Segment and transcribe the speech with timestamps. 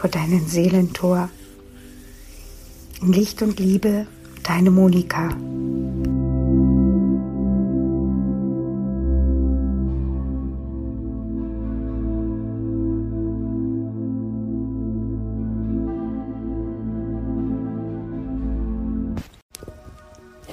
[0.00, 1.28] vor deinem Seelentor.
[3.02, 4.06] In Licht und Liebe,
[4.42, 5.28] deine Monika.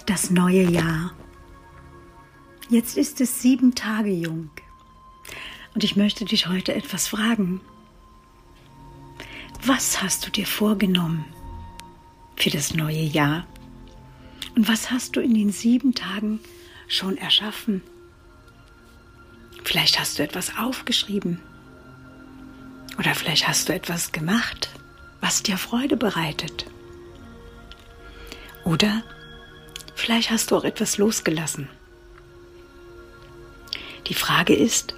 [0.06, 1.14] Das neue Jahr.
[2.70, 4.50] Jetzt ist es sieben Tage jung.
[5.74, 7.62] Und ich möchte dich heute etwas fragen.
[9.68, 11.26] Was hast du dir vorgenommen
[12.38, 13.46] für das neue Jahr?
[14.56, 16.40] Und was hast du in den sieben Tagen
[16.88, 17.82] schon erschaffen?
[19.66, 21.42] Vielleicht hast du etwas aufgeschrieben.
[22.98, 24.70] Oder vielleicht hast du etwas gemacht,
[25.20, 26.66] was dir Freude bereitet.
[28.64, 29.04] Oder
[29.96, 31.68] vielleicht hast du auch etwas losgelassen.
[34.08, 34.96] Die Frage ist,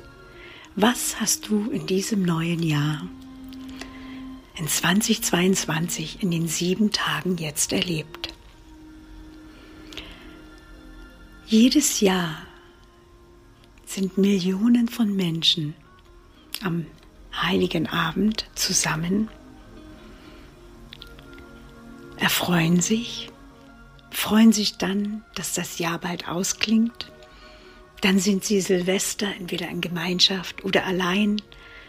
[0.75, 3.01] was hast du in diesem neuen Jahr
[4.59, 8.33] in 2022 in den sieben Tagen jetzt erlebt.
[11.45, 12.35] Jedes Jahr
[13.85, 15.75] sind Millionen von Menschen
[16.61, 16.85] am
[17.33, 19.29] heiligen Abend zusammen,
[22.17, 23.31] erfreuen sich,
[24.11, 27.09] freuen sich dann, dass das Jahr bald ausklingt.
[28.01, 31.41] Dann sind sie Silvester entweder in Gemeinschaft oder allein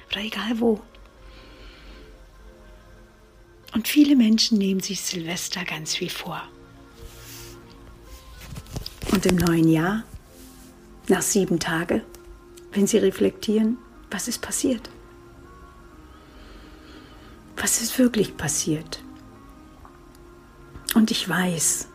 [0.09, 0.81] oder egal wo.
[3.73, 6.43] Und viele Menschen nehmen sich Silvester ganz viel vor.
[9.13, 10.05] Und im neuen Jahr,
[11.09, 12.03] nach sieben Tagen,
[12.73, 13.79] wenn sie reflektieren,
[14.11, 14.91] was ist passiert?
[17.57, 19.03] Was ist wirklich passiert?
[20.95, 21.89] Und ich weiß,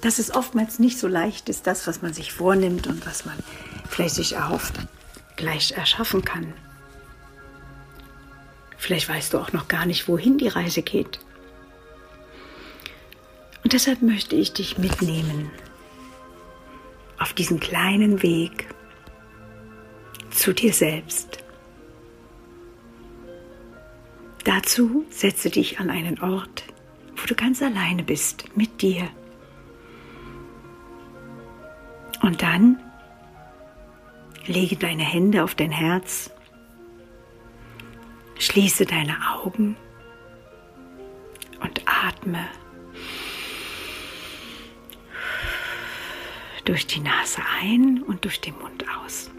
[0.00, 3.38] dass es oftmals nicht so leicht ist, das, was man sich vornimmt und was man
[3.88, 4.74] vielleicht sich erhofft,
[5.36, 6.52] gleich erschaffen kann.
[8.82, 11.20] Vielleicht weißt du auch noch gar nicht, wohin die Reise geht.
[13.62, 15.52] Und deshalb möchte ich dich mitnehmen
[17.16, 18.66] auf diesen kleinen Weg
[20.30, 21.38] zu dir selbst.
[24.42, 26.64] Dazu setze dich an einen Ort,
[27.14, 29.08] wo du ganz alleine bist mit dir.
[32.20, 32.80] Und dann
[34.44, 36.31] lege deine Hände auf dein Herz
[38.42, 39.76] Schließe deine Augen
[41.60, 42.48] und atme
[46.64, 49.30] durch die Nase ein und durch den Mund aus.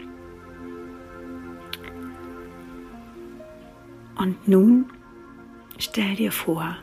[4.16, 4.90] Und nun
[5.76, 6.74] stell dir vor,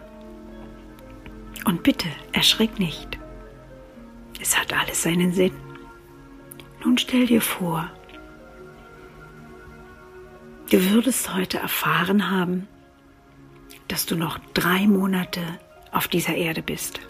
[1.66, 3.18] und bitte erschrick nicht,
[4.40, 5.54] es hat alles seinen Sinn.
[6.84, 7.90] Nun stell dir vor,
[10.72, 12.66] Du würdest heute erfahren haben,
[13.90, 15.42] dass du noch drei Monate
[15.92, 17.02] auf dieser Erde bist.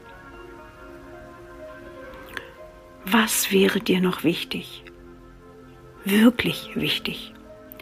[3.06, 4.84] Was wäre dir noch wichtig?
[6.04, 7.36] Wirklich wichtig.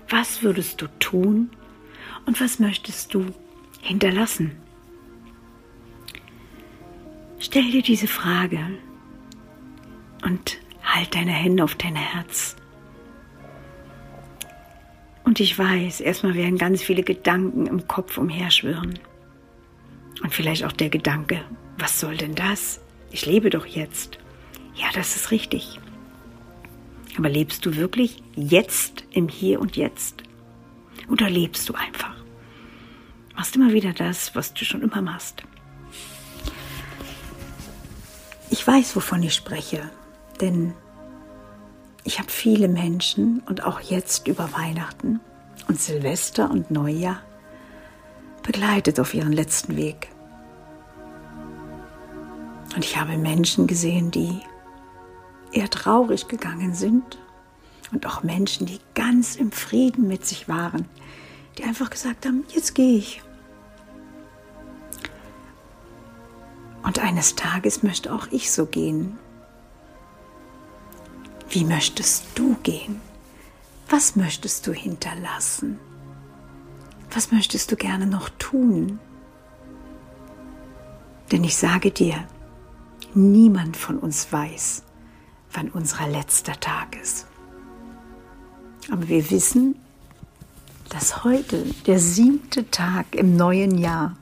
[0.09, 1.49] Was würdest du tun
[2.25, 3.27] und was möchtest du
[3.79, 4.57] hinterlassen?
[7.39, 8.59] Stell dir diese Frage
[10.25, 12.57] und halt deine Hände auf dein Herz
[15.29, 18.97] und ich weiß, erstmal werden ganz viele Gedanken im Kopf umherschwirren.
[20.23, 21.39] Und vielleicht auch der Gedanke,
[21.77, 22.81] was soll denn das?
[23.11, 24.17] Ich lebe doch jetzt.
[24.73, 25.79] Ja, das ist richtig.
[27.15, 30.23] Aber lebst du wirklich jetzt im Hier und Jetzt?
[31.11, 32.15] Oder lebst du einfach?
[33.35, 35.43] Machst immer wieder das, was du schon immer machst.
[38.49, 39.91] Ich weiß, wovon ich spreche,
[40.41, 40.73] denn
[42.03, 45.19] ich habe viele Menschen und auch jetzt über Weihnachten
[45.67, 47.21] und Silvester und Neujahr
[48.43, 50.09] begleitet auf ihren letzten Weg.
[52.75, 54.39] Und ich habe Menschen gesehen, die
[55.51, 57.17] eher traurig gegangen sind
[57.91, 60.85] und auch Menschen, die ganz im Frieden mit sich waren,
[61.57, 63.21] die einfach gesagt haben, jetzt gehe ich.
[66.83, 69.17] Und eines Tages möchte auch ich so gehen.
[71.51, 73.01] Wie möchtest du gehen?
[73.89, 75.79] Was möchtest du hinterlassen?
[77.11, 78.99] Was möchtest du gerne noch tun?
[81.31, 82.27] Denn ich sage dir,
[83.15, 84.83] niemand von uns weiß,
[85.53, 87.25] wann unser letzter Tag ist.
[88.91, 89.75] Aber wir wissen,
[90.89, 94.15] dass heute der siebte Tag im neuen Jahr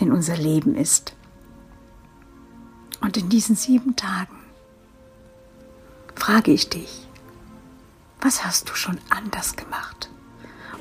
[0.00, 1.14] in unser Leben ist.
[3.00, 4.33] Und in diesen sieben Tagen
[6.24, 7.06] frage ich dich,
[8.22, 10.08] was hast du schon anders gemacht?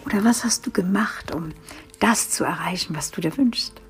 [0.05, 1.51] Oder was hast du gemacht, um
[1.99, 3.81] das zu erreichen, was du dir wünschst?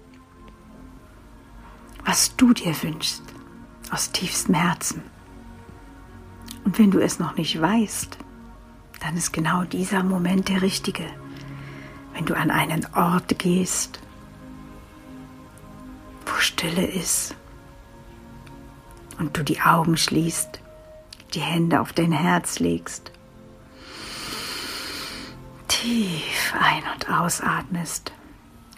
[2.06, 3.22] Was du dir wünschst,
[3.92, 5.04] aus tiefstem Herzen.
[6.66, 8.18] Und wenn du es noch nicht weißt,
[9.02, 11.06] dann ist genau dieser Moment der richtige.
[12.14, 14.00] Wenn du an einen Ort gehst,
[16.26, 17.36] wo Stille ist
[19.20, 20.62] und du die Augen schließt,
[21.34, 23.12] die Hände auf dein Herz legst,
[25.68, 28.12] tief ein- und ausatmest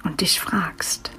[0.04, 1.12] und dich fragst,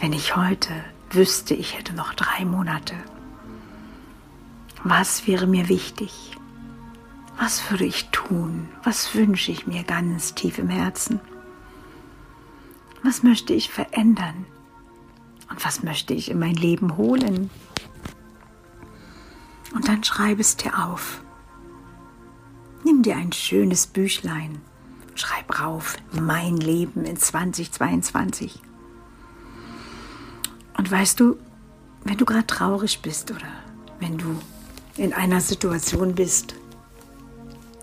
[0.00, 0.72] wenn ich heute
[1.10, 2.94] wüsste, ich hätte noch drei Monate,
[4.84, 6.36] was wäre mir wichtig?
[7.38, 8.68] Was würde ich tun?
[8.82, 11.20] Was wünsche ich mir ganz tief im Herzen?
[13.02, 14.46] Was möchte ich verändern?
[15.50, 17.50] Und was möchte ich in mein Leben holen?
[19.74, 21.22] Und dann schreib es dir auf.
[22.84, 24.60] Nimm dir ein schönes Büchlein,
[25.14, 28.60] schreib rauf, mein Leben in 2022.
[30.76, 31.36] Und weißt du,
[32.04, 33.46] wenn du gerade traurig bist oder
[34.00, 34.38] wenn du
[34.96, 36.54] in einer Situation bist,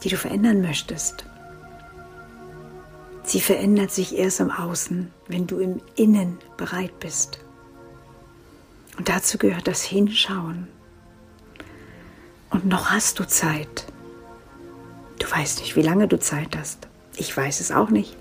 [0.03, 1.25] die du verändern möchtest.
[3.23, 7.39] Sie verändert sich erst im Außen, wenn du im Innen bereit bist.
[8.97, 10.67] Und dazu gehört das Hinschauen.
[12.49, 13.85] Und noch hast du Zeit.
[15.19, 16.87] Du weißt nicht, wie lange du Zeit hast.
[17.15, 18.15] Ich weiß es auch nicht.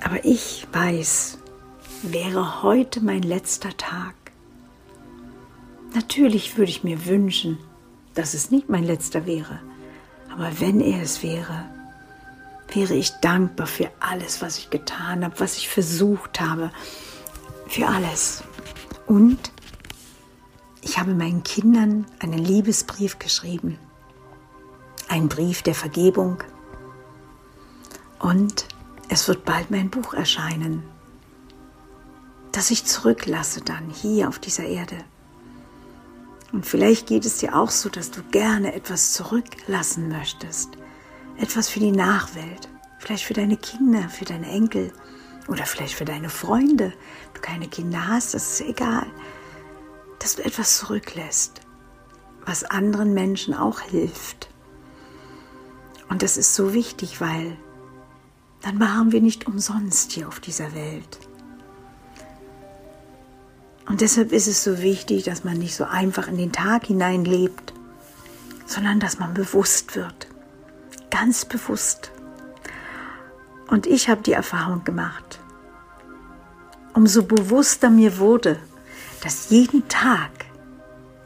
[0.00, 1.38] Aber ich weiß,
[2.02, 4.14] wäre heute mein letzter Tag,
[5.94, 7.58] Natürlich würde ich mir wünschen,
[8.14, 9.60] dass es nicht mein letzter wäre.
[10.30, 11.64] Aber wenn er es wäre,
[12.72, 16.70] wäre ich dankbar für alles, was ich getan habe, was ich versucht habe,
[17.66, 18.44] für alles.
[19.06, 19.38] Und
[20.82, 23.78] ich habe meinen Kindern einen Liebesbrief geschrieben,
[25.08, 26.42] einen Brief der Vergebung.
[28.18, 28.66] Und
[29.08, 30.82] es wird bald mein Buch erscheinen,
[32.52, 34.96] das ich zurücklasse dann hier auf dieser Erde.
[36.52, 40.70] Und vielleicht geht es dir auch so, dass du gerne etwas zurücklassen möchtest.
[41.36, 42.68] Etwas für die Nachwelt.
[42.98, 44.92] Vielleicht für deine Kinder, für deine Enkel
[45.46, 46.92] oder vielleicht für deine Freunde.
[47.34, 49.06] Du keine Kinder hast, das ist egal.
[50.18, 51.60] Dass du etwas zurücklässt,
[52.44, 54.48] was anderen Menschen auch hilft.
[56.08, 57.56] Und das ist so wichtig, weil
[58.62, 61.18] dann waren wir nicht umsonst hier auf dieser Welt.
[63.86, 67.24] Und deshalb ist es so wichtig, dass man nicht so einfach in den Tag hinein
[67.24, 67.72] lebt,
[68.66, 70.28] sondern dass man bewusst wird.
[71.10, 72.10] Ganz bewusst.
[73.68, 75.40] Und ich habe die Erfahrung gemacht,
[76.94, 78.58] umso bewusster mir wurde,
[79.22, 80.30] dass jeden Tag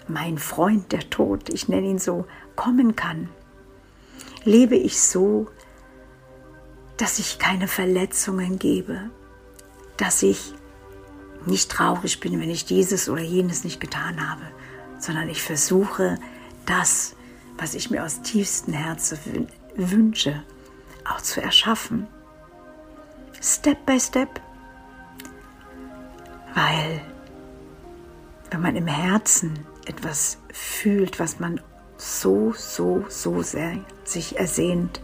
[0.09, 3.29] mein Freund, der Tod, ich nenne ihn so, kommen kann,
[4.45, 5.49] lebe ich so,
[6.97, 9.11] dass ich keine Verletzungen gebe,
[9.97, 10.55] dass ich
[11.47, 14.43] nicht traurig bin, wenn ich dieses oder jenes nicht getan habe,
[14.99, 16.19] sondern ich versuche,
[16.67, 17.17] das,
[17.59, 20.43] was ich mir aus tiefstem Herzen wünsche,
[21.05, 22.07] auch zu erschaffen.
[23.41, 24.41] Step by Step.
[26.55, 27.01] Weil,
[28.53, 31.61] wenn man im Herzen etwas fühlt, was man
[31.97, 35.01] so, so, so sehr sich ersehnt,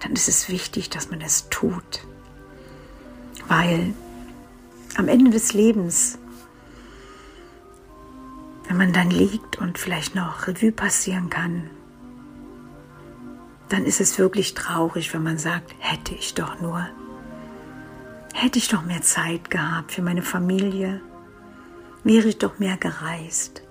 [0.00, 2.06] dann ist es wichtig, dass man es tut.
[3.48, 3.94] Weil
[4.96, 6.18] am Ende des Lebens,
[8.68, 11.68] wenn man dann liegt und vielleicht noch Revue passieren kann,
[13.68, 16.86] dann ist es wirklich traurig, wenn man sagt, hätte ich doch nur,
[18.34, 21.00] hätte ich doch mehr Zeit gehabt für meine Familie,
[22.04, 23.62] wäre ich doch mehr gereist,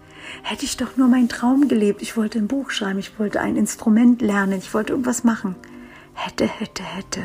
[0.43, 3.55] hätte ich doch nur meinen Traum gelebt, ich wollte ein Buch schreiben, ich wollte ein
[3.55, 5.55] Instrument lernen, ich wollte irgendwas machen,
[6.13, 7.21] hätte, hätte, hätte.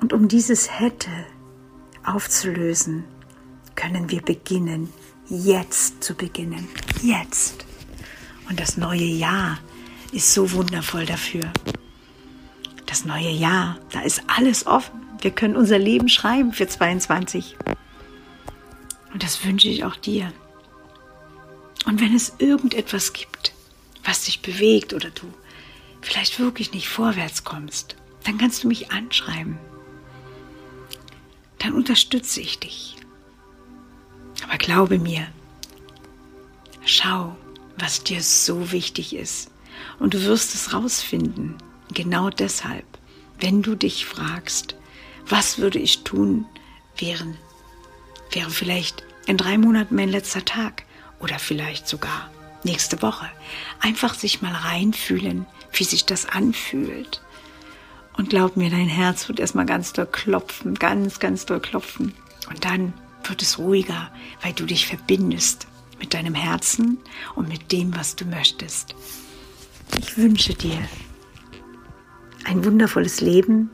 [0.00, 1.10] Und um dieses hätte
[2.04, 3.04] aufzulösen,
[3.74, 4.92] können wir beginnen,
[5.28, 6.68] jetzt zu beginnen,
[7.02, 7.64] jetzt.
[8.48, 9.58] Und das neue Jahr
[10.12, 11.44] ist so wundervoll dafür.
[12.86, 15.00] Das neue Jahr, da ist alles offen.
[15.20, 17.56] Wir können unser Leben schreiben für 22.
[19.12, 20.32] Und das wünsche ich auch dir.
[21.84, 23.52] Und wenn es irgendetwas gibt,
[24.04, 25.32] was dich bewegt oder du
[26.00, 29.58] vielleicht wirklich nicht vorwärts kommst, dann kannst du mich anschreiben.
[31.58, 32.96] Dann unterstütze ich dich.
[34.44, 35.26] Aber glaube mir,
[36.84, 37.36] schau,
[37.78, 39.50] was dir so wichtig ist.
[39.98, 41.56] Und du wirst es rausfinden.
[41.92, 42.86] Genau deshalb,
[43.40, 44.76] wenn du dich fragst,
[45.26, 46.46] was würde ich tun,
[46.96, 47.36] wären,
[48.34, 50.84] wäre vielleicht in drei Monaten mein letzter Tag
[51.20, 52.30] oder vielleicht sogar
[52.64, 53.26] nächste Woche.
[53.80, 57.22] Einfach sich mal reinfühlen, wie sich das anfühlt.
[58.16, 62.14] Und glaub mir, dein Herz wird erstmal ganz doll klopfen, ganz, ganz doll klopfen.
[62.48, 62.92] Und dann
[63.24, 64.10] wird es ruhiger,
[64.42, 65.66] weil du dich verbindest
[65.98, 66.98] mit deinem Herzen
[67.34, 68.94] und mit dem, was du möchtest.
[69.98, 70.78] Ich wünsche dir
[72.44, 73.70] ein wundervolles Leben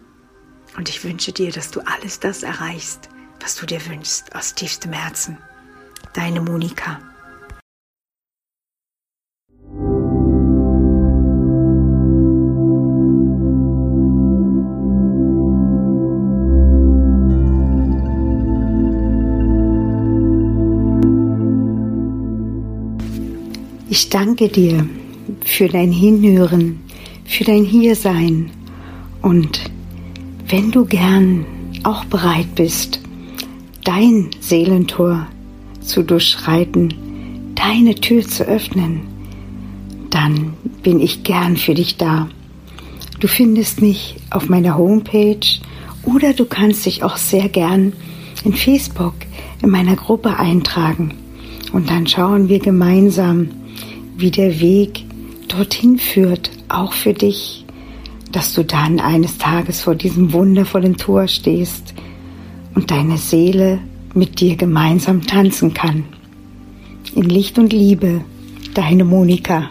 [0.77, 3.09] und ich wünsche dir, dass du alles das erreichst,
[3.49, 5.39] was du dir wünschst, aus tiefstem Herzen.
[6.13, 6.99] Deine Monika.
[23.89, 24.87] Ich danke dir
[25.47, 26.81] für dein Hinhören,
[27.25, 28.51] für dein Hiersein
[29.23, 29.71] und
[30.49, 31.47] wenn du gern
[31.85, 33.08] auch bereit bist,
[33.89, 35.29] dein Seelentor
[35.81, 36.93] zu durchschreiten,
[37.55, 39.01] deine Tür zu öffnen,
[40.11, 40.53] dann
[40.83, 42.29] bin ich gern für dich da.
[43.19, 45.41] Du findest mich auf meiner Homepage
[46.03, 47.95] oder du kannst dich auch sehr gern
[48.45, 49.15] in Facebook
[49.63, 51.15] in meiner Gruppe eintragen
[51.73, 53.49] und dann schauen wir gemeinsam,
[54.19, 55.07] wie der Weg
[55.49, 57.65] dorthin führt, auch für dich,
[58.33, 61.95] dass du dann eines Tages vor diesem wundervollen Tor stehst
[62.79, 63.81] und deine Seele
[64.15, 66.05] mit dir gemeinsam tanzen kann.
[67.13, 68.21] In Licht und Liebe,
[68.73, 69.71] deine Monika.